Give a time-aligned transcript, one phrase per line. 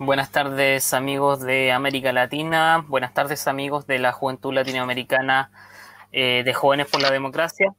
[0.00, 5.50] Buenas tardes amigos de América Latina, buenas tardes amigos de la Juventud Latinoamericana
[6.12, 7.74] eh, de Jóvenes por la Democracia.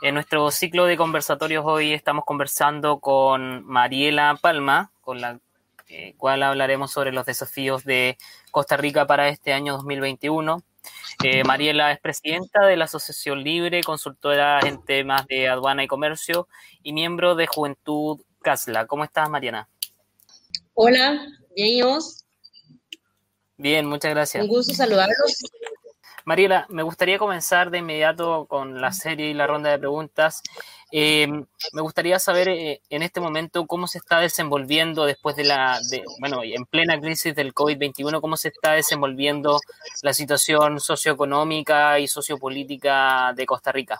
[0.00, 5.40] En nuestro ciclo de conversatorios hoy estamos conversando con Mariela Palma, con la
[5.88, 8.16] eh, cual hablaremos sobre los desafíos de
[8.50, 10.62] Costa Rica para este año 2021.
[11.22, 16.48] Eh, Mariela es presidenta de la Asociación Libre, consultora en temas de aduana y comercio
[16.82, 18.86] y miembro de Juventud CASLA.
[18.86, 19.68] ¿Cómo estás, Mariana?
[20.72, 21.20] Hola,
[21.58, 21.98] bien y
[23.56, 24.42] Bien, muchas gracias.
[24.44, 25.36] Un gusto saludarlos.
[26.24, 30.42] Mariela, me gustaría comenzar de inmediato con la serie y la ronda de preguntas.
[30.92, 35.80] Eh, me gustaría saber eh, en este momento cómo se está desenvolviendo después de la,
[36.20, 39.58] bueno, en plena crisis del COVID-21, cómo se está desenvolviendo
[40.02, 43.98] la situación socioeconómica y sociopolítica de Costa Rica.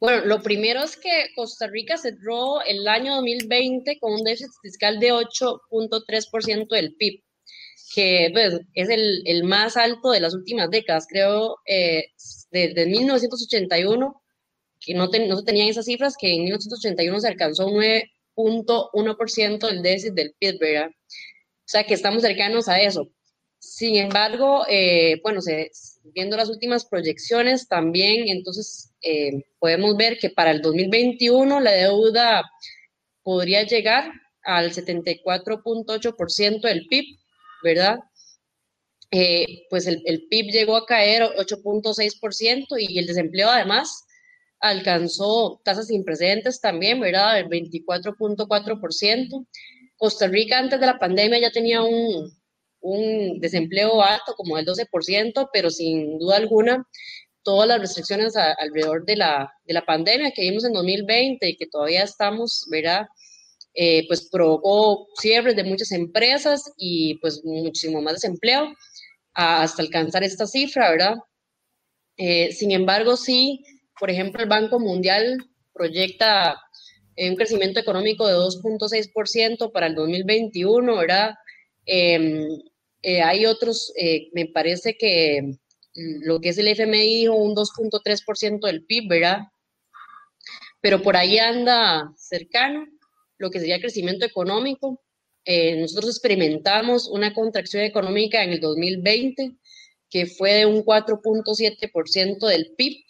[0.00, 5.00] Bueno, lo primero es que Costa Rica cerró el año 2020 con un déficit fiscal
[5.00, 7.24] de 8.3% del PIB,
[7.94, 11.06] que pues, es el, más alto de las últimas décadas.
[11.08, 12.12] Creo eh,
[12.52, 14.22] desde 1981,
[14.80, 17.82] que no, no se tenían esas cifras, que en 1981 se alcanzó un
[18.36, 20.90] 9.1% del déficit del PIB, ¿verdad?
[20.90, 23.08] O sea que estamos cercanos a eso.
[23.58, 25.70] Sin embargo, eh, bueno, se,
[26.14, 32.44] viendo las últimas proyecciones también, entonces eh, podemos ver que para el 2021 la deuda
[33.22, 37.18] podría llegar al 74.8% del PIB,
[37.64, 37.98] ¿verdad?
[39.10, 44.04] Eh, pues el, el, PIB llegó a caer 8.6% y el desempleo además
[44.60, 47.38] alcanzó tasas sin precedentes también, ¿verdad?
[47.40, 49.46] El 24.4%.
[49.96, 52.37] Costa Rica antes de la pandemia ya tenía un,
[52.80, 56.86] un desempleo alto, como el 12%, pero sin duda alguna,
[57.42, 61.66] todas las restricciones alrededor de la, de la pandemia que vimos en 2020 y que
[61.66, 63.06] todavía estamos, ¿verdad?
[63.74, 68.74] Eh, pues provocó cierres de muchas empresas y pues muchísimo más desempleo
[69.34, 71.14] hasta alcanzar esta cifra, ¿verdad?
[72.16, 73.62] Eh, sin embargo, sí,
[73.98, 75.38] por ejemplo, el Banco Mundial
[75.72, 76.60] proyecta
[77.16, 81.34] un crecimiento económico de 2.6% para el 2021, ¿verdad?
[81.86, 82.46] Em,
[83.02, 85.58] eh, hay otros, eh, me parece que
[85.94, 89.38] lo que es el FMI dijo un 2.3% del PIB, ¿verdad?
[90.80, 92.86] Pero por ahí anda cercano
[93.38, 95.02] lo que sería crecimiento económico.
[95.44, 99.56] Eh, nosotros experimentamos una contracción económica en el 2020
[100.10, 103.04] que fue de un 4.7% del PIB.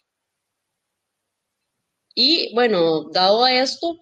[2.15, 4.01] Y bueno, dado esto,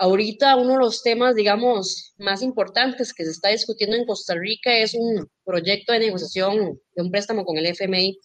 [0.00, 4.72] Ahorita uno de los temas, digamos, más importantes que se está discutiendo en Costa Rica
[4.72, 8.16] es un proyecto de negociación de un préstamo con el FMI.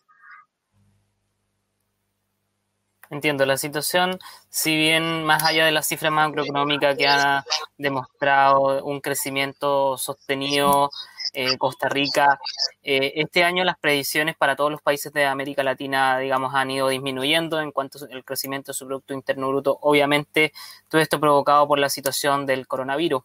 [3.10, 4.20] Entiendo, la situación,
[4.50, 7.44] si bien más allá de la cifra macroeconómica que ha
[7.78, 10.92] demostrado un crecimiento sostenido
[11.34, 12.40] eh, Costa Rica.
[12.84, 16.90] Eh, este año las predicciones para todos los países de América Latina, digamos, han ido
[16.90, 19.78] disminuyendo en cuanto al crecimiento de su Producto Interno Bruto.
[19.82, 20.54] Obviamente,
[20.90, 23.24] todo esto provocado por la situación del coronavirus.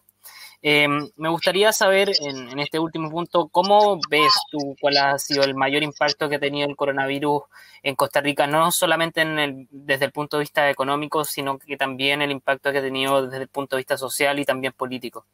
[0.61, 5.55] Em, me gustaría saber, en, este último punto, ¿cómo ves tú cuál ha sido el
[5.55, 7.43] mayor impacto que ha tenido el coronavirus
[7.81, 11.77] en Costa Rica, no solamente en el, desde el punto de vista económico, sino que
[11.77, 15.25] también el impacto que ha tenido desde el punto de vista social y también político?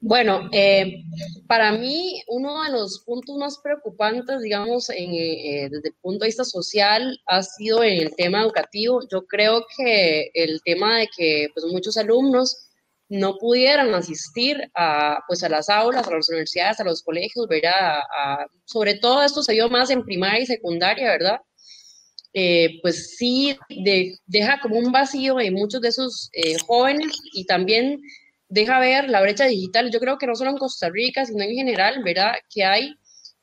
[0.00, 1.02] Bueno, eh,
[1.48, 6.28] para mí uno de los puntos más preocupantes, digamos, en, eh, desde el punto de
[6.28, 9.00] vista social ha sido en el tema educativo.
[9.10, 12.68] Yo creo que el tema de que pues, muchos alumnos
[13.08, 18.00] no pudieran asistir a, pues, a las aulas, a las universidades, a los colegios, ¿verdad?
[18.66, 21.40] sobre todo esto se vio más en primaria y secundaria, ¿verdad?
[22.34, 23.58] Eh, pues sí
[24.26, 26.30] deja como un vacío en muchos de esos
[26.66, 28.00] jóvenes y también
[28.48, 29.90] deja ver la brecha digital.
[29.90, 32.34] Yo creo que no solo en Costa Rica, sino en general, ¿verdad?
[32.52, 32.94] Que hay,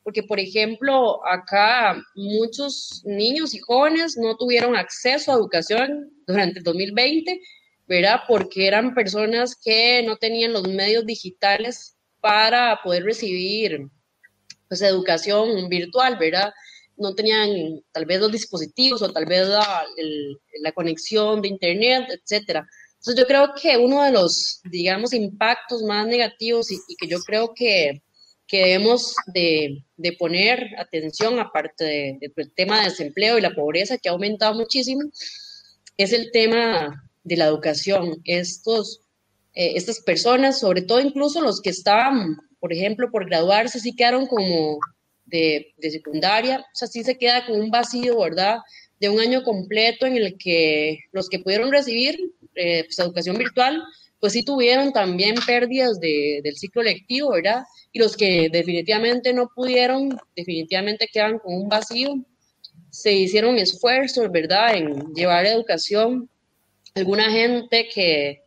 [0.02, 6.64] porque por ejemplo, acá muchos niños y jóvenes no tuvieron acceso a educación durante el
[6.64, 7.40] 2020,
[7.86, 8.20] ¿verdad?
[8.28, 13.88] Porque eran personas que no tenían los medios digitales para poder recibir
[14.68, 16.52] pues educación virtual, ¿verdad?
[16.96, 19.84] No tenían tal vez los dispositivos o tal vez la,
[20.62, 22.66] la conexión de internet, etcétera.
[23.06, 27.54] Entonces yo creo que uno de los, digamos, impactos más negativos y, que yo creo
[27.54, 28.02] que,
[28.48, 33.96] que debemos de, de, poner atención, aparte del de, tema de desempleo y la pobreza
[33.96, 35.02] que ha aumentado muchísimo,
[35.96, 38.20] es el tema de la educación.
[38.24, 39.02] Estos,
[39.54, 44.26] eh, estas personas, sobre todo incluso los que estaban, por ejemplo, por graduarse, sí quedaron
[44.26, 44.80] como
[45.26, 48.58] de, de secundaria, o sea, sí se queda con un vacío, ¿verdad?
[48.98, 52.18] De un año completo en el que los que pudieron recibir
[52.56, 53.82] eh, pues, educación virtual,
[54.18, 57.62] pues sí tuvieron también pérdidas de, del ciclo lectivo, ¿verdad?
[57.92, 62.14] Y los que definitivamente no pudieron, definitivamente quedan con un vacío.
[62.90, 66.28] Se hicieron esfuerzos, ¿verdad?, en llevar educación.
[66.94, 68.42] Alguna gente que,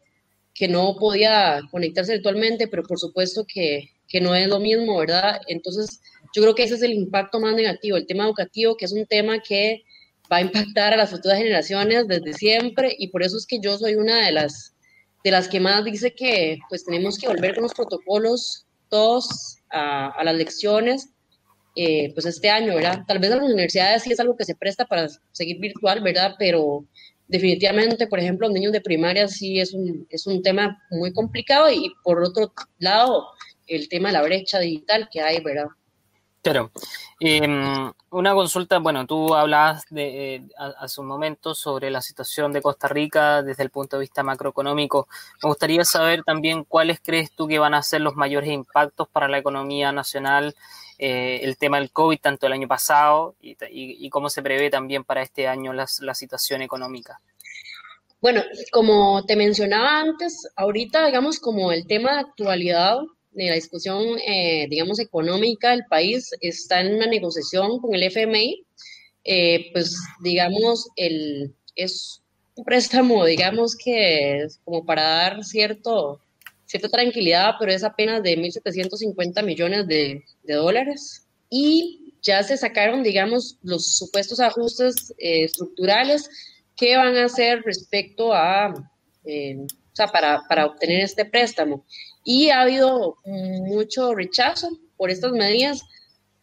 [0.53, 5.39] que no podía conectarse virtualmente, pero por supuesto que, que no es lo mismo, ¿verdad?
[5.47, 6.01] Entonces,
[6.35, 9.05] yo creo que ese es el impacto más negativo, el tema educativo, que es un
[9.05, 9.83] tema que
[10.31, 13.77] va a impactar a las futuras generaciones desde siempre y por eso es que yo
[13.77, 14.75] soy una de las
[15.23, 20.23] de las que más dice que pues tenemos que volver con los protocolos todos a,
[20.23, 21.09] las lecciones
[21.75, 23.03] eh, pues este año, ¿verdad?
[23.07, 26.35] Tal vez en las universidades sí es algo que se presta para seguir virtual, ¿verdad?
[26.39, 26.85] Pero
[27.27, 31.71] definitivamente, por ejemplo, los niños de primaria sí es un, es un tema muy complicado
[31.71, 33.27] y por otro lado,
[33.67, 35.67] el tema de la brecha digital que hay, ¿verdad?
[36.41, 36.71] Claro.
[37.19, 42.61] Em, una consulta, bueno, tú hablabas de, eh, hace un momento sobre la situación de
[42.61, 45.07] Costa Rica desde el punto de vista macroeconómico.
[45.43, 49.27] Me gustaría saber también cuáles crees tú que van a ser los mayores impactos para
[49.27, 50.55] la economía nacional,
[50.97, 55.21] eh, el tema del COVID, tanto el año pasado y, cómo se prevé también para
[55.21, 57.19] este año la, la situación económica.
[58.21, 62.99] Bueno, como te mencionaba antes, ahorita, digamos, como el tema de actualidad
[63.31, 68.65] de la discusión, eh, digamos, económica del país está en una negociación con el FMI,
[69.23, 72.21] eh, pues, digamos, el, es
[72.55, 76.19] un préstamo, digamos, que es como para dar cierto,
[76.65, 81.25] cierta tranquilidad, pero es apenas de 1.750 millones de, de, dólares.
[81.49, 86.29] Y ya se sacaron, digamos, los supuestos ajustes eh, estructurales
[86.75, 91.85] que van a hacer respecto a, o para, obtener este préstamo.
[92.23, 95.81] Y ha habido mucho rechazo por estas medidas,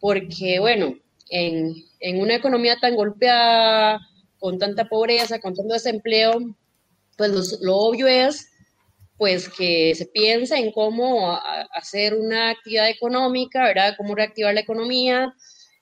[0.00, 0.94] porque, bueno,
[1.30, 4.00] en, en una economía tan golpeada,
[4.38, 6.32] con tanta pobreza, con tanto desempleo,
[7.16, 8.48] pues lo obvio es
[9.16, 11.38] pues que se piensa en cómo
[11.74, 13.94] hacer una actividad económica, ¿verdad?
[13.96, 15.34] Cómo reactivar la economía,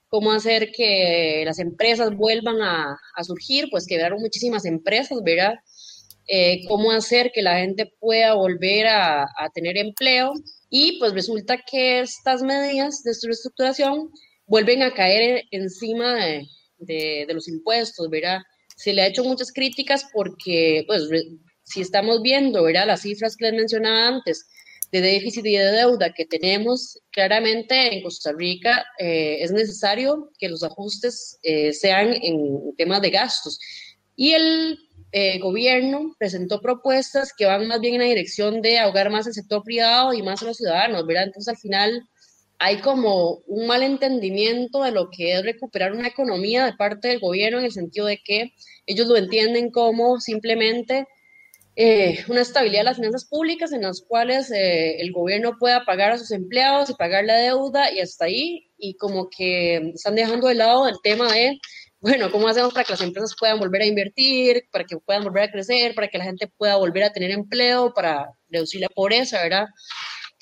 [0.07, 5.55] cómo hacer que las empresas vuelvan a, a surgir, pues quedaron muchísimas empresas, ¿verdad?
[6.27, 10.33] Eh, cómo hacer que la gente pueda volver a, tener empleo
[10.71, 14.09] y pues resulta que estas medidas de reestructuración
[14.47, 16.15] vuelven a caer encima
[16.79, 18.39] de, los impuestos, ¿verdad?
[18.75, 21.03] Se le ha hecho muchas críticas porque, pues,
[21.63, 22.87] si estamos viendo, ¿verdad?
[22.87, 24.47] Las cifras que les mencionaba antes
[24.91, 30.49] de déficit y de deuda que tenemos, claramente en Costa Rica eh, es necesario que
[30.49, 33.59] los ajustes eh, sean en temas de gastos.
[34.15, 34.79] Y el
[35.17, 39.33] eh, gobierno presentó propuestas que van más bien en la dirección de ahogar más el
[39.33, 41.23] sector privado y más a los ciudadanos, ¿verdad?
[41.23, 42.03] Entonces al final
[42.59, 47.21] hay como un mal entendimiento de lo que es recuperar una economía de parte del
[47.21, 48.51] gobierno en el sentido de que
[48.85, 51.07] ellos lo entienden como simplemente
[51.77, 56.11] eh, una estabilidad de las finanzas públicas en las cuales eh, el gobierno pueda pagar
[56.11, 60.49] a sus empleados y pagar la deuda y hasta ahí, y como que están dejando
[60.49, 61.57] de lado el tema de
[61.99, 65.43] bueno, ¿cómo hacemos para que las empresas puedan volver a invertir, para que puedan volver
[65.43, 69.41] a crecer, para que la gente pueda volver a tener empleo, para reducir la pobreza,
[69.41, 69.65] ¿verdad?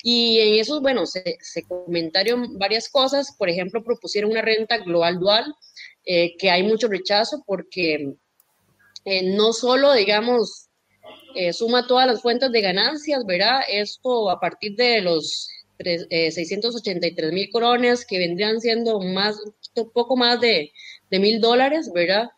[0.02, 3.34] Y en eso, bueno, se, se comentaron varias cosas.
[3.38, 5.54] Por ejemplo, propusieron una renta global dual,
[6.04, 8.14] eh, que hay mucho rechazo porque
[9.06, 10.68] eh, no solo, digamos,
[11.34, 13.60] eh, suma todas las fuentes de ganancias, ¿verdad?
[13.66, 15.48] Esto a partir de los
[15.78, 19.36] 683 mil coronas, que vendrían siendo más,
[19.76, 20.70] un poco más de
[21.14, 22.28] de mil dólares, ¿verdad?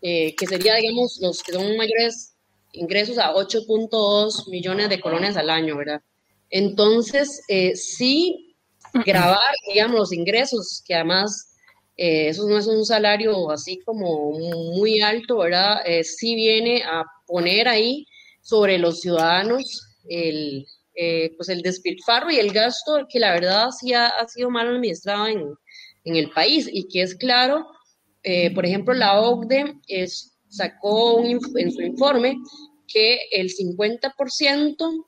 [0.00, 2.34] Eh, que sería, digamos, los que son mayores
[2.72, 6.00] ingresos a 8.2 millones de colones al año, ¿verdad?
[6.48, 8.56] Entonces, eh, sí,
[9.04, 11.56] grabar, digamos, los ingresos, que además
[11.98, 15.82] eh, eso no es un salario así como muy alto, ¿verdad?
[16.02, 18.06] sí viene a poner ahí
[18.40, 20.66] sobre los ciudadanos el,
[21.36, 25.26] pues el despilfarro y el gasto que la verdad sí ha, ha sido mal administrado
[25.26, 25.54] en,
[26.04, 27.66] en el país y que es claro
[28.22, 29.80] eh, por ejemplo, la OCDE
[30.48, 32.36] sacó en su informe
[32.86, 35.06] que el 50%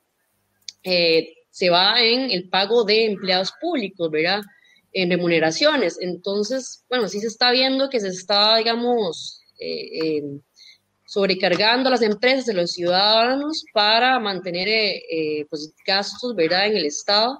[0.83, 4.41] eh, se va en el pago de empleados públicos, ¿verdad?
[4.91, 5.97] En remuneraciones.
[6.01, 10.21] Entonces, bueno, sí se está viendo que se está, digamos, eh,
[11.05, 14.67] sobrecargando a las empresas de los ciudadanos para mantener
[15.49, 17.37] pues, gastos, ¿verdad?, en el Estado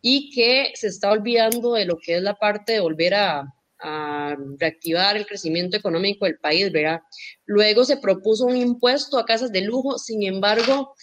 [0.00, 3.44] y que se está olvidando de lo que es la parte de volver a,
[3.82, 7.00] a reactivar el crecimiento económico del país, ¿verdad?
[7.44, 10.94] Luego se propuso un impuesto a casas de lujo, sin embargo,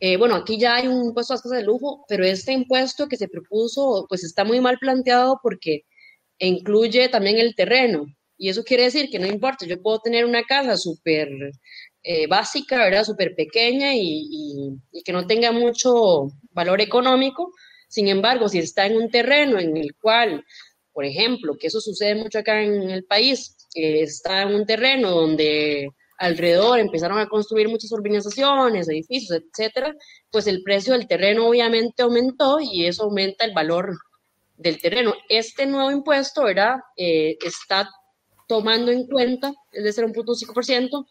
[0.00, 3.16] eh, bueno, aquí ya hay un impuesto a casas de lujo, pero este impuesto que
[3.16, 5.82] se propuso, pues está muy mal planteado porque
[6.38, 8.06] incluye también el terreno.
[8.36, 11.28] Y eso quiere decir que no importa, yo puedo tener una casa súper
[12.04, 13.04] eh, básica, ¿verdad?
[13.04, 17.52] Súper pequeña y, que no tenga mucho valor económico.
[17.88, 20.44] Sin embargo, si está en un terreno en el cual,
[20.98, 25.90] por ejemplo, que eso sucede mucho acá en el país, está en un terreno donde
[26.18, 29.94] alrededor empezaron a construir muchas urbanizaciones, edificios, etcétera,
[30.32, 33.96] pues el precio del terreno obviamente aumentó y eso aumenta el valor
[34.56, 35.14] del terreno.
[35.28, 36.78] Este nuevo impuesto, ¿verdad?
[36.96, 37.88] Eh, está
[38.48, 41.06] tomando en cuenta, es de 0.5%,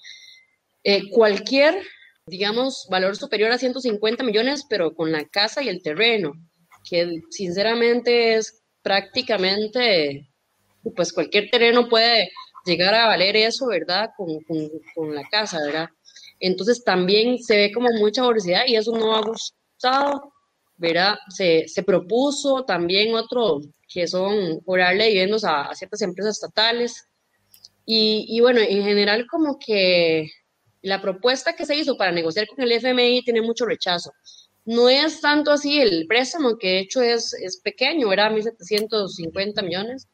[0.84, 1.82] eh, cualquier,
[2.26, 6.34] digamos, valor superior a 150 millones, pero con la casa y el terreno,
[6.84, 10.30] que sinceramente es prácticamente,
[10.96, 12.32] pues cualquier terreno puede
[12.66, 14.12] llegar a valer eso, ¿verdad?
[14.16, 14.40] Con,
[14.96, 15.90] con, la casa, ¿verdad?
[16.40, 20.32] Entonces también se ve como mucha voracidad y eso no ha gustado,
[20.78, 21.18] ¿verdad?
[21.28, 23.60] Se, se propuso también otro
[23.94, 27.10] que son cobrarle dividendos a, a, ciertas empresas estatales.
[27.86, 30.30] Y, y, bueno, en general como que
[30.82, 34.14] la propuesta que se hizo para negociar con el FMI tiene mucho rechazo.
[34.68, 40.10] No es tanto así el préstamo, que de hecho es, es pequeño, era 1.750 millones,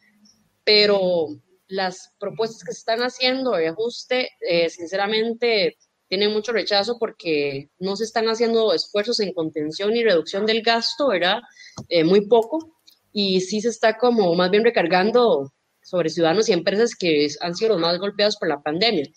[0.63, 1.29] pero
[1.67, 5.75] las propuestas que se están haciendo de ajuste, eh, sinceramente,
[6.07, 11.07] tienen mucho rechazo porque no se están haciendo esfuerzos en contención y reducción del gasto,
[11.07, 11.41] ¿verdad?
[11.89, 12.77] Eh, muy poco.
[13.11, 17.69] Y sí se está como más bien recargando sobre ciudadanos y empresas que han sido
[17.69, 19.07] los más golpeados por la pandemia.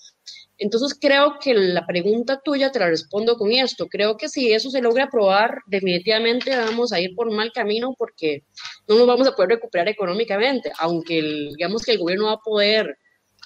[0.58, 3.88] Entonces creo que la pregunta tuya te la respondo con esto.
[3.88, 8.44] Creo que si eso se logra aprobar, definitivamente vamos a ir por mal camino porque
[8.88, 11.20] no nos vamos a poder recuperar económicamente, aunque
[11.56, 12.96] digamos que el gobierno va a poder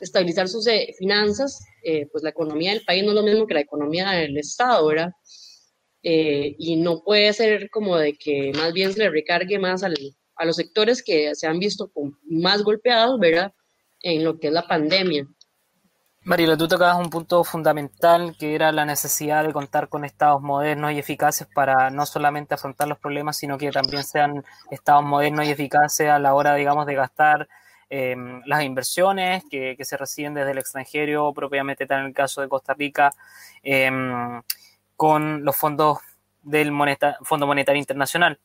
[0.01, 3.55] estabilizar sus eh, finanzas, eh, pues la economía del país no es lo mismo que
[3.55, 5.11] la economía del Estado, ¿verdad?
[6.03, 9.91] Eh, y no puede ser como de que más bien se le recargue más a
[10.45, 11.91] los sectores que se han visto
[12.23, 13.53] más golpeados, ¿verdad?
[14.01, 15.27] En lo que es la pandemia.
[16.23, 20.93] Marilo, tú tocabas un punto fundamental que era la necesidad de contar con estados modernos
[20.93, 25.51] y eficaces para no solamente afrontar los problemas, sino que también sean estados modernos y
[25.51, 27.49] eficaces a la hora, digamos, de gastar
[27.89, 32.43] eh, las inversiones que, que, se reciben desde el extranjero, propiamente tal en el caso
[32.43, 33.13] de Costa Rica,
[33.63, 33.91] eh,
[34.97, 35.99] con los fondos
[36.43, 38.39] del Moneta Fondo Monetario Internacional.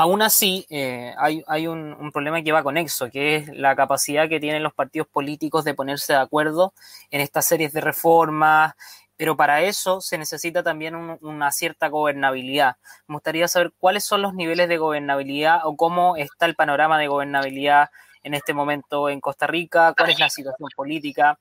[0.00, 4.62] Aún así, eh, hay, un, problema que va conexo, que es la capacidad que tienen
[4.62, 6.72] los partidos políticos de ponerse de acuerdo
[7.10, 8.72] en estas series de reformas,
[9.18, 12.76] pero para eso se necesita también un, una cierta gobernabilidad.
[13.08, 17.08] Me gustaría saber cuáles son los niveles de gobernabilidad o cómo está el panorama de
[17.08, 17.90] gobernabilidad
[18.22, 21.38] en este momento en Costa Rica, cuál es la situación política,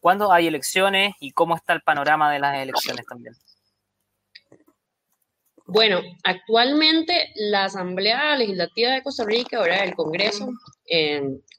[0.00, 3.34] cuándo hay elecciones y cómo está el panorama de las elecciones también.
[5.70, 10.48] Bueno, actualmente la Asamblea Legislativa de Costa Rica, ahora el Congreso,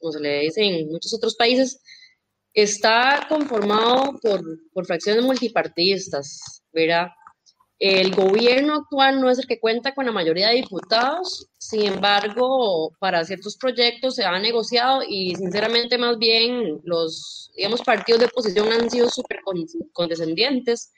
[0.00, 1.80] como se le dice en muchos otros países,
[2.52, 7.06] está conformado por, por fracciones multipartidistas, ¿verdad?
[7.78, 12.90] El gobierno actual no es el que cuenta con la mayoría de diputados, sin embargo,
[12.98, 18.72] para ciertos proyectos se ha negociado y sinceramente más bien los, digamos, partidos de oposición
[18.72, 19.38] han sido súper
[19.92, 20.92] condescendientes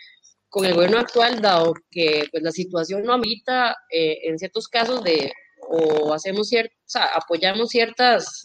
[0.52, 5.02] con el gobierno actual, dado que pues, la situación no amerita eh, en ciertos casos
[5.02, 5.32] de
[5.66, 8.42] o hacemos ciertas, o sea, apoyamos ciertas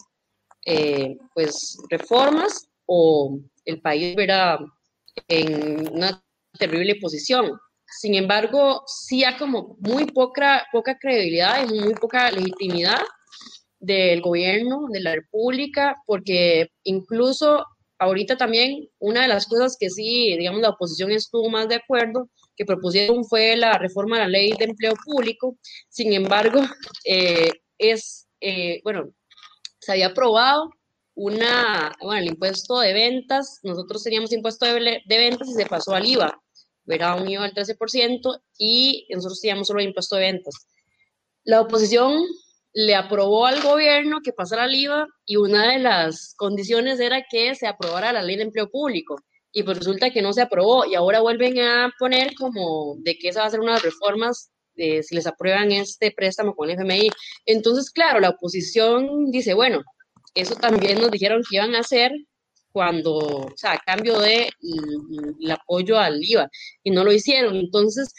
[0.64, 4.58] eh, pues reformas o el país verá
[5.28, 6.24] en una
[6.58, 7.52] terrible posición.
[8.00, 13.02] Sin embargo, sí hay como muy poca, poca credibilidad y muy poca legitimidad
[13.80, 17.66] del gobierno, de la república, porque incluso
[17.98, 22.28] ahorita también una de las cosas que sí, digamos, la oposición estuvo más de acuerdo,
[22.56, 25.56] que propusieron fue la reforma a la ley de empleo público.
[25.88, 26.60] Sin embargo,
[27.04, 29.12] eh, es, eh, bueno,
[29.80, 30.70] se había aprobado
[31.14, 35.94] una, bueno, el impuesto de ventas, nosotros teníamos impuesto de, de ventas y se pasó
[35.94, 36.40] al IVA,
[36.86, 40.54] era un IVA del 13% y nosotros teníamos solo impuesto de ventas.
[41.44, 42.24] La oposición
[42.78, 47.56] le aprobó al gobierno que pasara el IVA y una de las condiciones era que
[47.56, 49.16] se aprobara la ley de empleo público.
[49.50, 53.30] Y pues resulta que no se aprobó y ahora vuelven a poner como de que
[53.30, 56.70] esa va a ser una de las reformas de si les aprueban este préstamo con
[56.70, 57.10] el FMI.
[57.46, 59.82] Entonces, claro, la oposición dice, bueno,
[60.36, 62.12] eso también nos dijeron que iban a hacer
[62.70, 64.50] cuando, o sea, a cambio de
[65.40, 66.48] el apoyo al IVA
[66.84, 67.56] y no lo hicieron.
[67.56, 68.14] Entonces,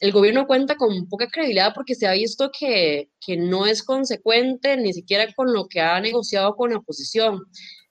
[0.00, 4.76] el gobierno cuenta con poca credibilidad porque se ha visto que, que, no es consecuente
[4.76, 7.42] ni siquiera con lo que ha negociado con la oposición.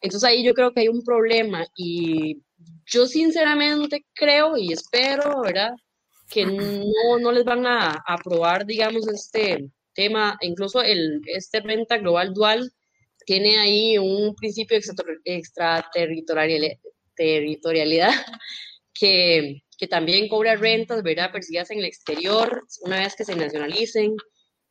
[0.01, 2.41] Entonces ahí yo creo que hay un problema y
[2.86, 5.71] yo sinceramente creo y espero, ¿verdad?
[6.29, 12.33] Que no, no les van a, aprobar, digamos, este tema, incluso el, este renta global
[12.33, 12.71] dual
[13.25, 14.77] tiene ahí un principio
[15.25, 18.12] extraterritorialidad
[18.93, 21.31] que, que también cobra rentas, ¿verdad?
[21.31, 24.15] Percibidas en el exterior una vez que se nacionalicen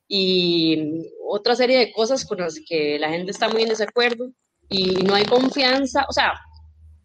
[0.07, 4.31] y otra serie de cosas con las que la gente está muy en desacuerdo
[4.69, 6.35] y no hay confianza, o sea,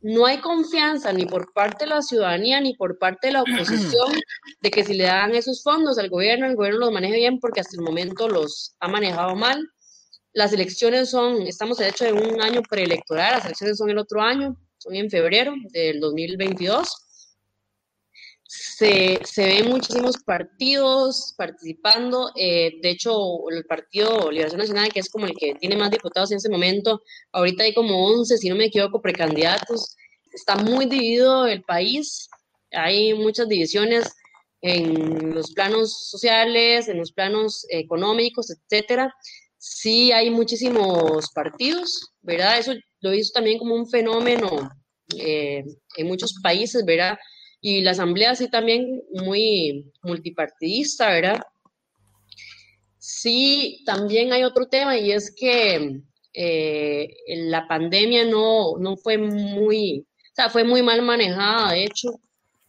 [0.01, 4.13] no hay confianza ni por parte de la ciudadanía ni por parte de la oposición
[4.61, 7.61] de que si le dan esos fondos al gobierno, el gobierno los maneje bien porque
[7.61, 9.67] hasta el momento los ha manejado mal.
[10.31, 14.21] Las elecciones son, estamos de hecho en un año preelectoral, las elecciones son el otro
[14.21, 17.04] año, son en febrero del 2022.
[18.47, 22.31] Se, se ven muchísimos partidos participando.
[22.35, 26.31] Eh, de hecho, el Partido Liberación Nacional, que es como el que tiene más diputados
[26.31, 29.95] en ese momento, ahorita hay como 11, si no me equivoco, precandidatos.
[30.31, 32.29] Está muy dividido el país.
[32.71, 34.13] Hay muchas divisiones
[34.61, 39.13] en los planos sociales, en los planos económicos, etcétera.
[39.57, 42.57] Sí hay muchísimos partidos, ¿verdad?
[42.57, 44.69] Eso lo hizo también como un fenómeno
[45.17, 45.63] eh,
[45.97, 47.17] en muchos países, ¿verdad?
[47.67, 51.41] Y la asamblea sí también muy multipartidista, ¿verdad?
[52.99, 55.99] Sí, también hay otro tema y es que
[56.35, 62.09] eh, la pandemia no, no fue muy, o sea, fue muy mal manejada, de hecho,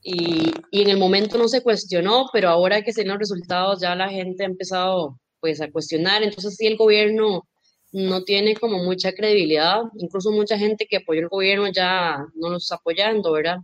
[0.02, 3.82] y, y, en el momento no se cuestionó, pero ahora que se ven los resultados
[3.82, 7.46] ya la gente ha empezado pues a cuestionar, entonces sí el gobierno
[7.92, 12.56] no tiene como mucha credibilidad, incluso mucha gente que apoyó el gobierno ya no lo
[12.56, 13.58] está apoyando, ¿verdad?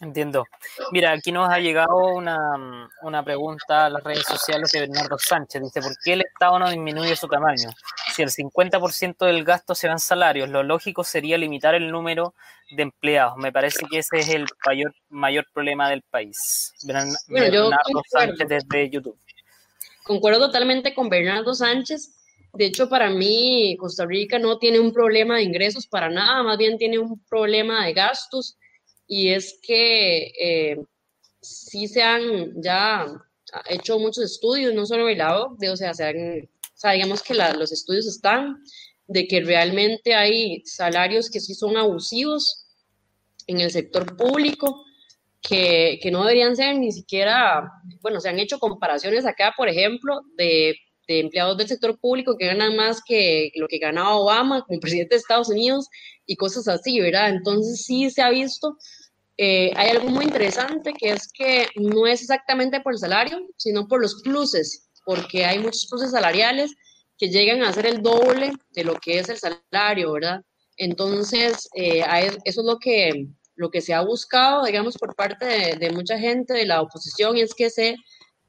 [0.00, 0.46] Entiendo.
[0.92, 5.60] Mira, aquí nos ha llegado una, una, pregunta a las redes sociales de Bernardo Sánchez.
[5.62, 7.68] Dice, ¿por qué el Estado no disminuye su tamaño?
[8.14, 12.32] Si el 50% del gasto se va en salarios, lo lógico sería limitar el número
[12.70, 13.36] de empleados.
[13.36, 16.72] Me parece que ese es el mayor, mayor problema del país.
[16.82, 17.70] Bernardo
[18.08, 19.18] Sánchez desde YouTube.
[20.02, 22.16] Concuerdo totalmente con Bernardo Sánchez.
[22.54, 26.56] De hecho, para mí, Costa Rica no tiene un problema de ingresos para nada, más
[26.56, 28.56] bien tiene un problema de gastos
[29.10, 30.76] y es que eh,
[31.42, 33.06] sí se han ya
[33.68, 36.48] hecho muchos estudios, no solo el lado, de, o sea, se han,
[36.84, 38.62] o digamos que los estudios están
[39.08, 42.66] de que realmente hay salarios que sí son abusivos
[43.48, 44.84] en el sector público,
[45.42, 47.68] que, que no deberían ser ni siquiera,
[48.02, 50.76] bueno, se han hecho comparaciones acá, por ejemplo, de
[51.10, 55.16] de empleados del sector público que ganan más que lo que ganaba Obama como presidente
[55.16, 55.88] de Estados Unidos
[56.24, 57.30] y cosas así, ¿verdad?
[57.30, 58.76] Entonces sí se ha visto
[59.36, 63.88] eh, hay algo muy interesante que es que no es exactamente por el salario, sino
[63.88, 66.72] por los pluses, porque hay muchos pluses salariales
[67.18, 70.40] que llegan a ser el doble de lo que es el salario, ¿verdad?
[70.76, 72.02] Entonces, eh,
[72.44, 76.54] eso es lo que, lo que se ha buscado, digamos, por parte de, mucha gente
[76.54, 77.96] de la oposición, es que se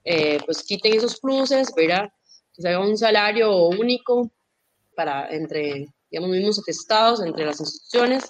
[0.05, 2.09] eh, pues quiten esos pluses, ¿verdad?
[2.55, 4.31] Que se haga un salario único
[4.95, 8.23] para entre, digamos, mismos atestados, entre las instituciones,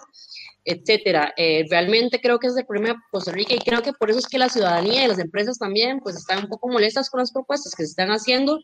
[0.65, 1.34] etcétera.
[1.38, 4.19] Eh, realmente creo que es el problema de Costa Rica y creo que por eso
[4.19, 7.32] es que la ciudadanía y las empresas también pues están un poco molestas con las
[7.32, 8.60] propuestas que se están haciendo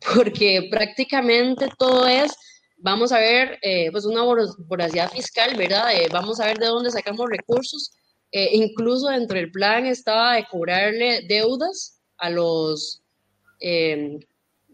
[0.14, 2.32] porque prácticamente todo es
[2.78, 5.94] vamos a ver eh, pues una voracidad fiscal, ¿verdad?
[5.94, 7.92] Eh, vamos a ver de dónde sacamos recursos.
[8.32, 13.02] incluso dentro del plan estaba de cobrarle deudas a los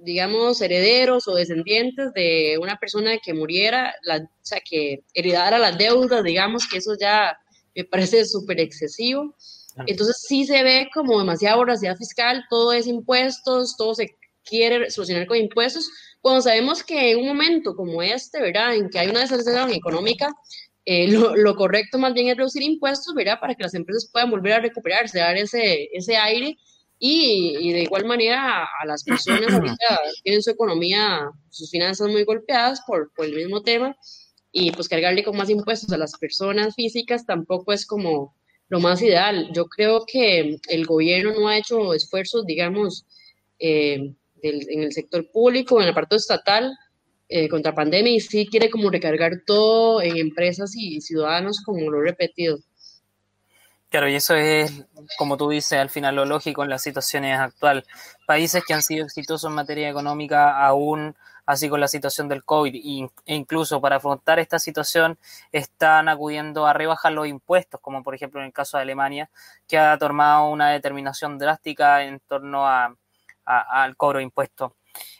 [0.03, 5.77] digamos, herederos o descendientes de una persona que muriera, la, o sea, que heredara las
[5.79, 7.37] deudas, digamos, que eso ya
[7.75, 9.35] me parece súper excesivo.
[9.87, 15.27] Entonces sí se ve como demasiada voracidad fiscal, todo es impuestos, todo se quiere solucionar
[15.27, 15.89] con impuestos,
[16.21, 18.75] cuando sabemos que en un momento como este, ¿verdad?
[18.75, 20.29] En que hay una desaceleración económica,
[20.85, 23.39] eh, lo, lo, correcto más bien es reducir impuestos, ¿verdad?
[23.41, 26.59] Para que las empresas puedan volver a recuperarse, dar ese, ese aire
[27.03, 32.83] y, de igual manera a, las personas ahorita tienen su economía, sus finanzas muy golpeadas
[32.87, 33.97] por, por, el mismo tema
[34.53, 38.37] y pues cargarle con más impuestos a las personas físicas tampoco es como
[38.69, 39.49] lo más ideal.
[39.53, 43.07] Yo creo que el gobierno no ha hecho esfuerzos, digamos,
[43.59, 46.73] eh, en el sector público, en el apartado estatal,
[47.33, 52.01] eh, contra pandemia y sí quiere como recargar todo en empresas y ciudadanos como lo
[52.03, 52.59] he repetido.
[53.90, 54.87] Claro, y eso es,
[55.18, 57.85] como tú dices, al final lo lógico en las situaciones actuales.
[58.24, 62.72] Países que han sido exitosos en materia económica, aún así con la situación del COVID,
[63.26, 65.18] e incluso para afrontar esta situación,
[65.50, 69.29] están acudiendo a rebajar los impuestos, como por ejemplo en el caso de Alemania,
[69.66, 72.94] que ha tomado una determinación drástica en torno a,
[73.44, 74.70] al cobro de impuestos.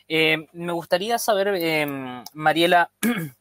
[0.07, 2.93] Eh, me gustaría saber, eh, Mariela,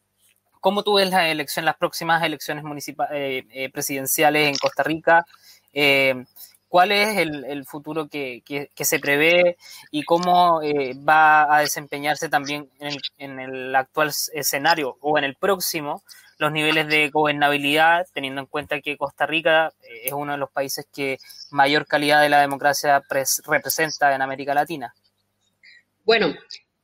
[0.60, 5.26] ¿Cómo tú ves la elección, las próximas elecciones municipales, eh, eh, presidenciales en Costa Rica?
[5.72, 6.24] Eh,
[6.68, 8.42] ¿Cuál es el, futuro que,
[8.76, 9.56] se prevé
[9.90, 10.60] y cómo
[11.08, 16.04] va a desempeñarse también en el, actual escenario o en el próximo
[16.40, 20.50] los niveles de gobernabilidad, teniendo en cuenta que Costa Rica eh, es uno de los
[20.50, 21.18] países que
[21.50, 23.02] mayor calidad de la democracia
[23.44, 24.94] representa en América Latina?
[26.02, 26.34] Bueno,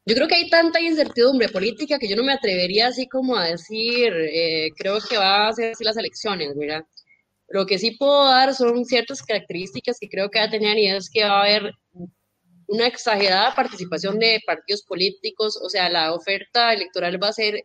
[0.06, 3.46] yo creo que hay tanta incertidumbre política que yo no me atrevería así como a
[3.46, 6.84] decir, eh, creo que va a ser así las elecciones, ¿verdad?
[7.48, 10.88] Lo que sí puedo dar son ciertas características que creo que va a tener y
[10.88, 11.72] es que va a haber
[12.68, 17.64] una exagerada participación de partidos políticos, o sea, la oferta electoral va a ser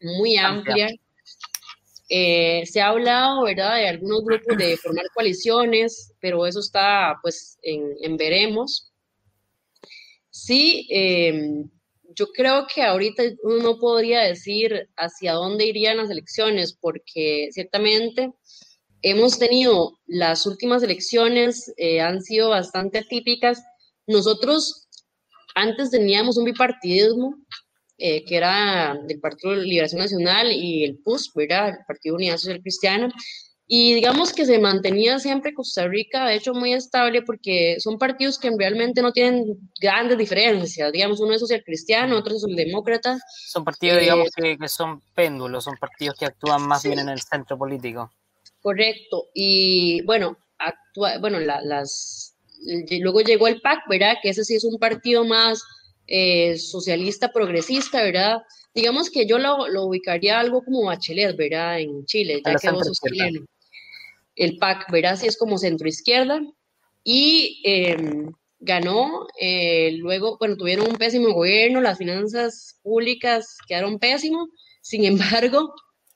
[0.00, 0.88] muy amplia.
[2.08, 7.58] Eh, se ha hablado, ¿verdad?, de algunos grupos de formar coaliciones, pero eso está, pues,
[7.62, 8.92] en, veremos.
[10.30, 11.70] Sí, em,
[12.14, 18.32] yo creo que ahorita uno no podría decir hacia dónde irían las elecciones, porque ciertamente
[19.02, 23.62] hemos tenido las últimas elecciones, eh, han sido bastante atípicas.
[24.06, 24.88] Nosotros
[25.54, 27.36] antes teníamos un bipartidismo,
[27.98, 31.68] eh, que era del Partido de Liberación Nacional y el PUS, ¿verdad?
[31.70, 33.12] El Partido Unidad Social Cristiana.
[33.74, 38.38] Y digamos que se mantenía siempre Costa Rica, de hecho, muy estable porque son partidos
[38.38, 39.46] que realmente no tienen
[39.80, 40.92] grandes diferencias.
[40.92, 43.18] Digamos, uno es social cristiano, otro es demócrata.
[43.46, 47.22] Son partidos, digamos, eh, que, son péndulos, son partidos que actúan más bien en el
[47.22, 48.12] centro político.
[48.60, 49.28] Correcto.
[49.32, 52.36] Y bueno, actúa, bueno las,
[53.00, 54.16] luego llegó el PAC, ¿verdad?
[54.22, 55.62] Que ese sí es un partido más
[56.06, 58.42] eh, socialista progresista, ¿verdad?
[58.74, 61.80] Digamos que yo lo, lo, ubicaría algo como Bachelet, ¿verdad?
[61.80, 63.46] En Chile, ya que vos sos chileno.
[64.36, 65.16] El PAC, ¿verdad?
[65.16, 66.40] Sí es como centro izquierda.
[67.04, 74.48] Y em, ganó, eh, luego, bueno, tuvieron un pésimo gobierno, las finanzas públicas quedaron pésimos,
[74.80, 75.74] sin embargo,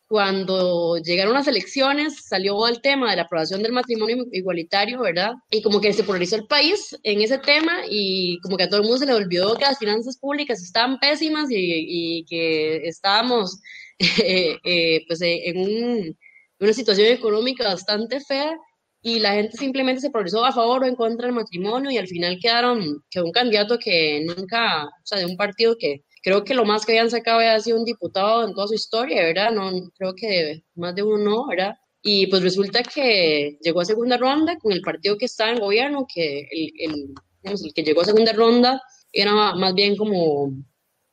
[0.08, 5.32] cuando llegaron las elecciones, salió el tema de la aprobación del matrimonio igualitario, ¿verdad?
[5.50, 8.80] Y como que se polarizó el país en ese tema y como que a todo
[8.80, 13.60] el mundo se le olvidó que las finanzas públicas estaban pésimas y, que estábamos
[13.98, 16.16] eh, eh, pues en
[16.60, 18.56] una situación económica bastante fea
[19.02, 22.08] y la gente simplemente se polarizó a favor o en contra del matrimonio y al
[22.08, 26.54] final quedaron, quedó un candidato que nunca, o sea, de un partido que creo que
[26.54, 29.52] lo más que habían sacado había sido un diputado en toda su historia, ¿verdad?
[29.52, 31.76] No, creo que más de uno, ¿verdad?
[32.02, 36.06] Y pues resulta que llegó a segunda ronda con el partido que está en gobierno,
[36.12, 40.52] que el, el, el que llegó a segunda ronda era más bien como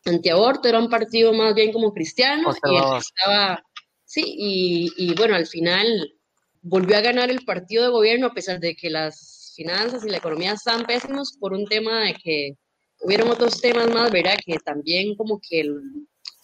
[0.05, 3.63] antiaborto, era un partido más bien como cristiano, y estaba,
[4.13, 6.13] sí, y, y bueno, al final
[6.61, 10.17] volvió a ganar el partido de gobierno a pesar de que las finanzas y la
[10.17, 12.57] economía están pésimos por un tema de que
[13.01, 14.37] hubieron otros temas más, ¿verdad?
[14.45, 15.67] Que también como que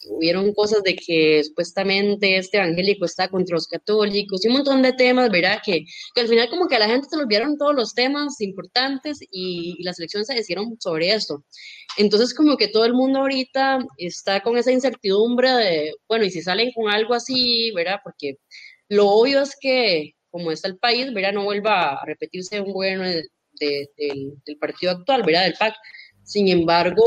[0.10, 4.94] hubieron cosas de que supuestamente este evangélico está contra los católicos y un montón de
[4.94, 5.60] temas, ¿verdad?
[5.64, 8.42] Que, que al final como que a la gente se le olvidaron todos los temas
[8.42, 11.44] importantes y, las elecciones se decidieron sobre esto.
[11.98, 16.42] Entonces como que todo el mundo ahorita está con esa incertidumbre de, bueno, y si
[16.42, 18.00] salen con algo así, ¿verdad?
[18.04, 18.38] Porque
[18.90, 21.34] lo obvio es que como está el país, ¿verdad?
[21.34, 25.46] No vuelva a repetirse un gobierno del, del partido actual, ¿verdad?
[25.46, 25.76] Del PAC
[26.30, 27.04] sin embargo,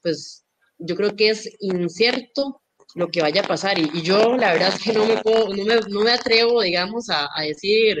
[0.00, 0.46] pues
[0.84, 2.62] yo creo que es incierto
[2.94, 5.64] lo que vaya a pasar y, yo la verdad es que no me, puedo, no
[5.64, 7.96] me, no me atrevo, digamos, a, a, decir,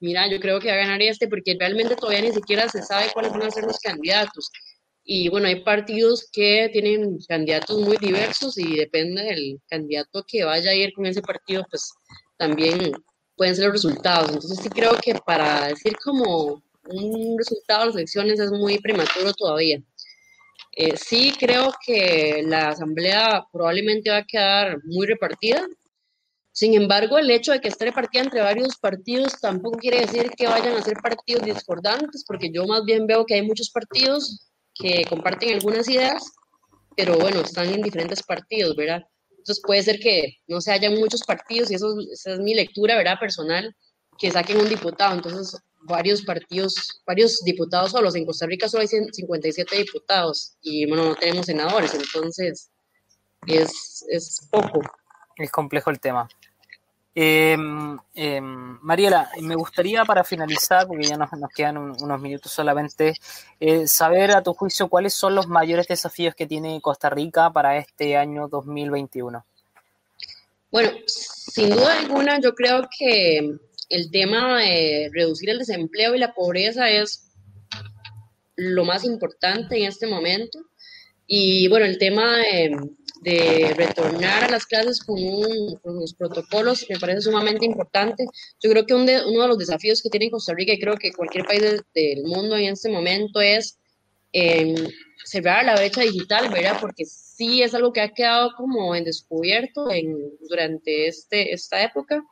[0.00, 3.10] mira, yo creo que va a ganar este porque realmente todavía ni siquiera se sabe
[3.12, 4.50] cuáles van a ser los candidatos.
[5.04, 10.70] Y bueno, hay partidos que tienen candidatos muy diversos y depende del candidato que vaya
[10.70, 11.92] a ir con ese partido, pues
[12.36, 12.92] también
[13.36, 14.30] pueden ser los resultados.
[14.30, 19.32] Entonces sí creo que para decir como un resultado de las elecciones es muy prematuro
[19.34, 19.80] todavía.
[20.78, 25.66] Eh, sí creo que la asamblea probablemente va a quedar muy repartida.
[26.52, 30.46] Sin embargo, el hecho de que esté repartida entre varios partidos tampoco quiere decir que
[30.46, 35.04] vayan a ser partidos discordantes, porque yo más bien veo que hay muchos partidos que
[35.08, 36.30] comparten algunas ideas,
[36.94, 39.02] pero bueno, están en diferentes partidos, ¿verdad?
[39.30, 42.96] Entonces puede ser que no se hayan muchos partidos, y eso, esa es mi lectura,
[42.96, 43.18] ¿verdad?
[43.18, 43.74] Personal,
[44.18, 45.14] que saquen un diputado.
[45.14, 48.14] Entonces varios partidos, varios diputados solos.
[48.14, 52.70] En Costa Rica solo hay 57 diputados y bueno, no tenemos senadores, entonces
[53.46, 54.80] es, es poco.
[55.36, 56.28] Es complejo el tema.
[57.18, 57.56] Eh,
[58.42, 63.14] Mariela, me gustaría para finalizar, porque ya nos, nos quedan unos minutos solamente,
[63.58, 67.78] eh, saber a tu juicio cuáles son los mayores desafíos que tiene Costa Rica para
[67.78, 69.46] este año 2021.
[70.70, 73.56] Bueno, sin duda alguna, yo creo que
[73.88, 77.30] el tema de reducir el desempleo y la pobreza es
[78.56, 80.58] lo más importante en este momento.
[81.26, 87.66] Y bueno, el tema de, retornar a las clases con, los protocolos me parece sumamente
[87.66, 88.24] importante.
[88.62, 91.44] Yo creo que uno de los desafíos que tiene Costa Rica y creo que cualquier
[91.44, 91.62] país
[91.94, 93.78] del mundo en este momento es
[95.24, 96.78] cerrar la brecha digital, ¿verdad?
[96.80, 100.16] Porque sí es algo que ha quedado como en descubierto en,
[100.48, 102.22] durante este, esta época.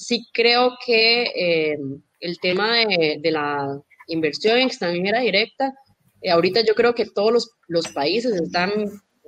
[0.00, 1.78] Sí creo que eh,
[2.20, 5.74] el tema de, de, la inversión extranjera directa,
[6.22, 8.72] eh, ahorita yo creo que todos los, los, países están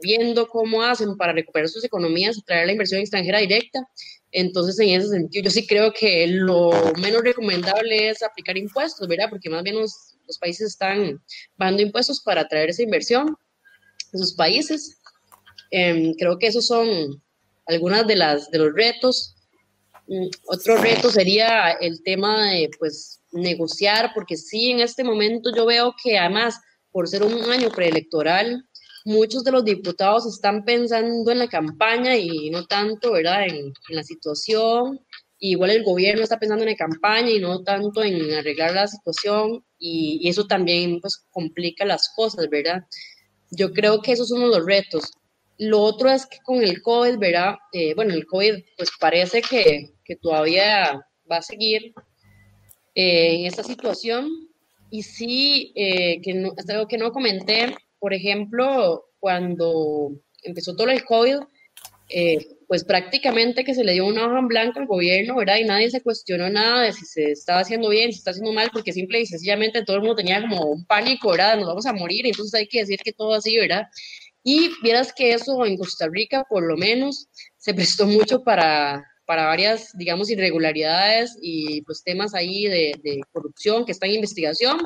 [0.01, 3.81] viendo cómo hacen para recuperar sus economías y traer la inversión extranjera directa.
[4.31, 9.29] Entonces, en ese sentido, yo sí creo que lo menos recomendable es aplicar impuestos, ¿verdad?
[9.29, 11.23] Porque más bien los, los países están
[11.59, 13.37] pagando impuestos para traer esa inversión
[14.15, 14.99] a sus países.
[15.71, 17.23] Em, creo que esos son
[17.67, 19.35] algunos de, las, de los retos.
[20.07, 25.67] Mm, otro reto sería el tema de pues, negociar, porque sí, en este momento yo
[25.67, 26.61] veo que además,
[26.91, 28.65] por ser un año preelectoral,
[29.05, 33.97] muchos de los diputados están pensando en la campaña y no tanto, ¿verdad?, en, en
[33.97, 35.01] la situación
[35.43, 39.65] igual el gobierno está pensando en la campaña y no tanto en arreglar la situación
[39.79, 42.85] y, eso también pues complica las cosas, ¿verdad?
[43.51, 45.12] Yo creo que esos son los retos.
[45.59, 47.57] Lo otro es que con el COVID, ¿verdad?
[47.73, 51.93] Eh, bueno, el COVID pues parece que, que todavía va a seguir
[52.95, 54.29] eh, en esta situación
[54.91, 60.12] y sí, eh, que no, hasta algo que no comenté, por ejemplo, cuando
[60.43, 61.38] empezó todo el COVID,
[62.73, 65.59] pues prácticamente que se le dio una hoja en blanco al gobierno, ¿verdad?
[65.59, 68.53] Y nadie se cuestionó nada de si se estaba haciendo bien, si se está haciendo
[68.53, 71.57] mal, porque simple y sencillamente todo el mundo tenía como un pánico, ¿verdad?
[71.57, 73.88] Nos vamos a morir, entonces hay que decir que todo así, ¿verdad?
[74.44, 79.46] Y vieras que eso en Costa Rica, por lo menos, se prestó mucho para, para
[79.46, 84.81] varias, digamos, irregularidades y pues temas ahí de, corrupción que están en investigación.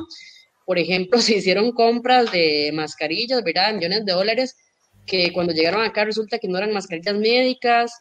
[0.65, 3.73] Por ejemplo, se hicieron compras de mascarillas, ¿verdad?
[3.73, 4.55] Millones de dólares
[5.05, 7.91] que cuando llegaron acá resulta que no eran mascarillas médicas,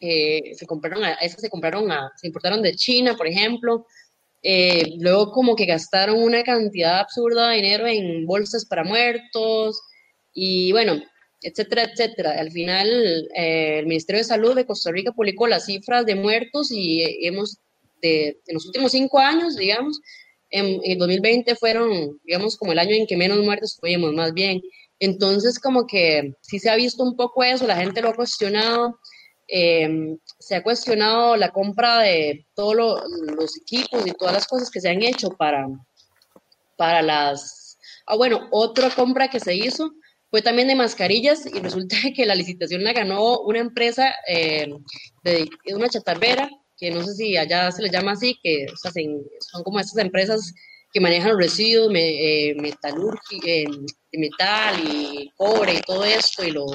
[0.00, 3.86] eh, se compraron, a, esas se compraron, a, se importaron de China, por ejemplo,
[4.42, 9.80] eh, luego como que gastaron una cantidad absurda de dinero en bolsas para muertos,
[10.32, 11.00] y bueno,
[11.42, 12.32] etcétera, etcétera.
[12.38, 16.70] Al final, eh, el Ministerio de Salud de Costa Rica publicó las cifras de muertos
[16.70, 17.58] y hemos,
[18.02, 20.00] de, en los últimos cinco años, digamos,
[20.50, 24.60] en, en 2020 fueron, digamos, como el año en que menos muertes tuvimos, más bien.
[24.98, 28.98] Entonces, como que sí se ha visto un poco eso, la gente lo ha cuestionado,
[29.48, 34.80] em, se ha cuestionado la compra de todos los equipos y todas las cosas que
[34.80, 35.66] se han hecho para,
[36.76, 37.78] para las...
[38.06, 39.92] Ah, bueno, otra compra que se hizo
[40.30, 44.82] fue también de mascarillas y resulta que la licitación la ganó una empresa em,
[45.24, 49.80] de, una chatarrera, que no sé si allá se le llama así, que son como
[49.80, 50.54] estas empresas
[50.92, 56.44] que manejan residuos eh, eh, de metal y cobre y todo esto.
[56.44, 56.66] Y lo,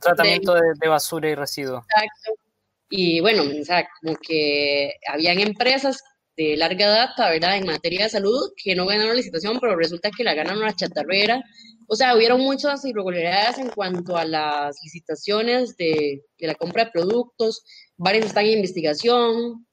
[0.00, 1.84] tratamiento de, basura y residuos.
[1.84, 2.42] Exacto.
[2.90, 6.02] Y bueno, o sea, como que habían empresas
[6.38, 10.10] de larga data, ¿verdad?, en materia de salud que no ganaron la licitación, pero resulta
[10.16, 11.42] que la ganaron la chatarrera.
[11.88, 16.92] O sea, hubieron muchas irregularidades en cuanto a las licitaciones de, de la compra de
[16.92, 17.64] productos,
[17.96, 19.66] varias están en investigación,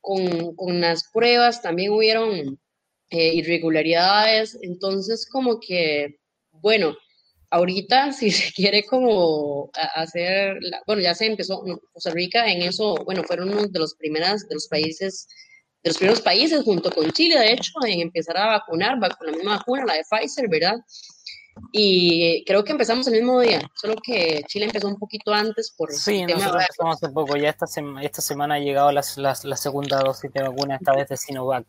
[0.00, 2.58] con, con las pruebas también hubieron
[3.10, 6.18] eh, irregularidades, entonces como que,
[6.52, 6.96] bueno,
[7.50, 13.24] ahorita si se quiere como hacer, bueno, ya se empezó, Costa Rica en eso, bueno,
[13.24, 15.26] fueron uno de los primeras, de los países,
[15.84, 19.32] de los primeros países junto con Chile, de hecho, en empezar a vacunar con la
[19.36, 20.76] misma vacuna, la de Pfizer, ¿verdad?
[21.70, 25.92] Y creo que empezamos el mismo día, solo que Chile empezó un poquito antes por...
[25.92, 27.66] Sí, nosotros empezamos hace poco, ya esta,
[28.02, 31.66] esta semana ha llegado la, la, la segunda dosis de vacuna, esta vez de Sinovac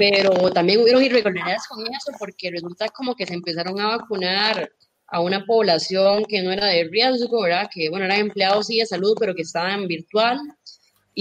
[0.00, 4.72] pero también hubieron irregularidades con eso porque resulta como que se empezaron a vacunar
[5.08, 7.68] a una población que no era de riesgo, ¿verdad?
[7.70, 10.38] Que, bueno, eran empleados sí de salud, pero que estaban virtual.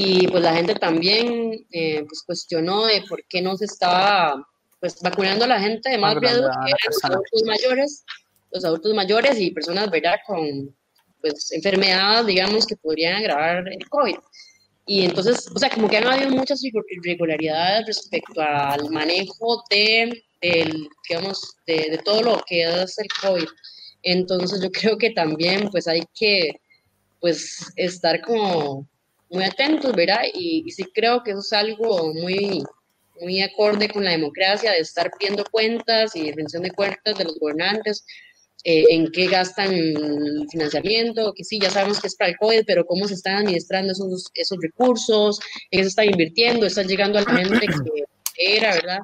[0.01, 4.47] Y pues la gente también eh, pues cuestionó de por qué no se estaba
[4.79, 8.05] pues vacunando a la gente de más riesgo, que eran los adultos mayores,
[8.49, 10.15] los adultos mayores y personas, ¿verdad?
[10.25, 10.73] Con
[11.19, 14.15] pues enfermedades, digamos, que podrían agravar el COVID.
[14.85, 20.23] Y entonces, o sea, como que han habido muchas irregularidades respecto al manejo de,
[21.09, 23.47] digamos, de, todo lo que es el COVID.
[24.03, 26.53] Entonces, yo creo que también, pues, hay que,
[27.19, 28.87] pues, estar como
[29.29, 30.21] muy atentos, ¿verdad?
[30.33, 32.63] Y, y sí creo que eso es algo muy,
[33.21, 37.37] muy acorde con la democracia, de estar viendo cuentas y rendición de cuentas de los
[37.39, 38.05] gobernantes,
[38.65, 42.63] eh, en qué gastan el financiamiento, que sí, ya sabemos que es para el COVID,
[42.67, 45.39] pero cómo se están administrando esos, esos recursos,
[45.71, 47.67] en qué se está invirtiendo, están llegando a la gente
[48.35, 48.99] que era, ¿verdad?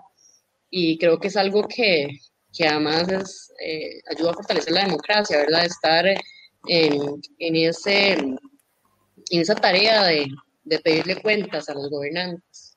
[0.70, 2.10] Y creo que es algo que,
[2.54, 5.66] que además es, eh, ayuda a fortalecer la democracia, ¿verdad?
[5.66, 6.06] Estar
[6.68, 8.18] en, en, ese,
[9.30, 10.28] en esa tarea de,
[10.64, 12.76] de pedirle cuentas a los gobernantes.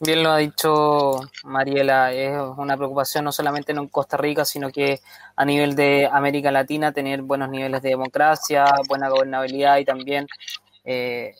[0.00, 5.00] Bien lo ha dicho Mariela, es una preocupación no solamente en Costa Rica, sino que
[5.34, 10.28] a nivel de América Latina tener buenos niveles de democracia, buena gobernabilidad y también
[10.84, 11.34] eh,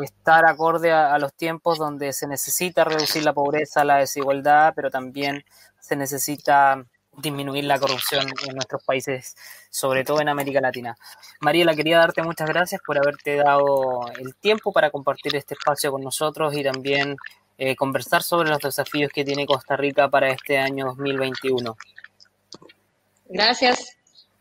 [0.00, 5.44] estar acorde a, los tiempos donde se necesita reducir la pobreza, la desigualdad, pero también
[5.80, 9.36] se necesita disminuir la corrupción en nuestros países,
[9.70, 10.96] sobre todo en América Latina.
[11.40, 16.02] Mariela, quería darte muchas gracias por haberte dado el tiempo para compartir este espacio con
[16.02, 17.16] nosotros y también
[17.56, 21.76] eh, conversar sobre los desafíos que tiene Costa Rica para este año 2021.
[23.28, 23.96] Gracias.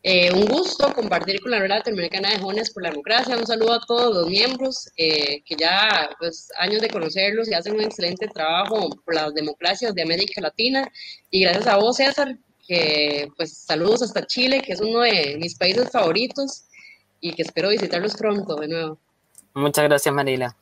[0.06, 3.38] Eh, un gusto compartir con la Red Latinoamericana de Jóvenes por la Democracia.
[3.38, 7.76] Un saludo a todos los miembros eh, que ya pues años de conocerlos y hacen
[7.76, 10.92] un excelente trabajo por las democracias de América Latina.
[11.30, 12.36] Y gracias a vos, César,
[12.68, 16.64] que pues saludos hasta Chile, que es uno de mis países favoritos
[17.20, 19.00] y que espero visitarlos pronto de nuevo.
[19.54, 20.56] Muchas gracias, Marila.